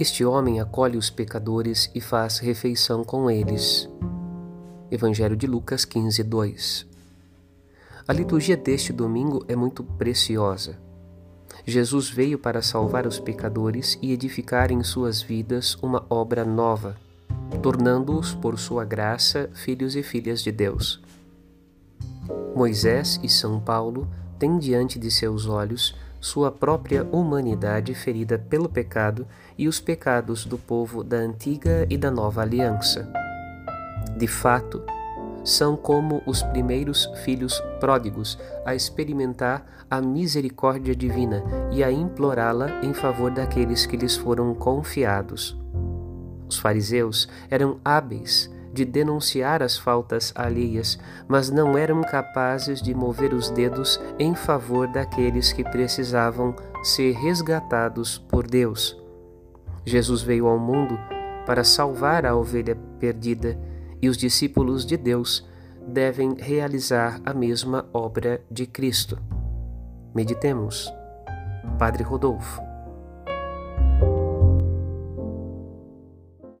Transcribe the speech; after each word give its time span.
Este 0.00 0.24
homem 0.24 0.58
acolhe 0.60 0.96
os 0.96 1.10
pecadores 1.10 1.90
e 1.94 2.00
faz 2.00 2.38
refeição 2.38 3.04
com 3.04 3.30
eles. 3.30 3.86
Evangelho 4.90 5.36
de 5.36 5.46
Lucas 5.46 5.84
15, 5.84 6.22
2. 6.22 6.86
A 8.08 8.12
liturgia 8.14 8.56
deste 8.56 8.94
domingo 8.94 9.44
é 9.46 9.54
muito 9.54 9.84
preciosa. 9.84 10.78
Jesus 11.66 12.08
veio 12.08 12.38
para 12.38 12.62
salvar 12.62 13.06
os 13.06 13.20
pecadores 13.20 13.98
e 14.00 14.10
edificar 14.10 14.72
em 14.72 14.82
suas 14.82 15.20
vidas 15.20 15.76
uma 15.82 16.06
obra 16.08 16.46
nova, 16.46 16.96
tornando-os, 17.62 18.32
por 18.32 18.58
sua 18.58 18.86
graça, 18.86 19.50
filhos 19.52 19.94
e 19.94 20.02
filhas 20.02 20.42
de 20.42 20.50
Deus. 20.50 20.98
Moisés 22.56 23.20
e 23.22 23.28
São 23.28 23.60
Paulo 23.60 24.08
têm 24.40 24.58
diante 24.58 24.98
de 24.98 25.10
seus 25.10 25.46
olhos 25.46 25.94
sua 26.18 26.50
própria 26.50 27.04
humanidade 27.12 27.94
ferida 27.94 28.38
pelo 28.38 28.68
pecado 28.68 29.26
e 29.56 29.68
os 29.68 29.78
pecados 29.78 30.44
do 30.46 30.58
povo 30.58 31.04
da 31.04 31.18
antiga 31.18 31.86
e 31.90 31.96
da 31.96 32.10
nova 32.10 32.42
aliança. 32.42 33.10
De 34.16 34.26
fato, 34.26 34.82
são 35.44 35.76
como 35.76 36.22
os 36.26 36.42
primeiros 36.42 37.06
filhos 37.24 37.62
pródigos 37.80 38.38
a 38.64 38.74
experimentar 38.74 39.64
a 39.90 40.00
misericórdia 40.00 40.94
divina 40.94 41.42
e 41.70 41.84
a 41.84 41.90
implorá-la 41.90 42.82
em 42.82 42.94
favor 42.94 43.30
daqueles 43.30 43.86
que 43.86 43.96
lhes 43.96 44.16
foram 44.16 44.54
confiados. 44.54 45.58
Os 46.48 46.58
fariseus 46.58 47.28
eram 47.50 47.78
hábeis 47.84 48.50
de 48.72 48.84
denunciar 48.84 49.62
as 49.62 49.76
faltas 49.76 50.32
alheias, 50.34 50.98
mas 51.28 51.50
não 51.50 51.76
eram 51.76 52.02
capazes 52.02 52.80
de 52.80 52.94
mover 52.94 53.34
os 53.34 53.50
dedos 53.50 54.00
em 54.18 54.34
favor 54.34 54.86
daqueles 54.86 55.52
que 55.52 55.64
precisavam 55.64 56.54
ser 56.82 57.12
resgatados 57.12 58.18
por 58.18 58.46
Deus. 58.46 58.96
Jesus 59.84 60.22
veio 60.22 60.46
ao 60.46 60.58
mundo 60.58 60.98
para 61.46 61.64
salvar 61.64 62.24
a 62.24 62.36
ovelha 62.36 62.76
perdida 62.98 63.58
e 64.00 64.08
os 64.08 64.16
discípulos 64.16 64.86
de 64.86 64.96
Deus 64.96 65.48
devem 65.86 66.34
realizar 66.38 67.20
a 67.24 67.34
mesma 67.34 67.86
obra 67.92 68.40
de 68.50 68.66
Cristo. 68.66 69.18
Meditemos. 70.14 70.92
Padre 71.78 72.02
Rodolfo. 72.02 72.69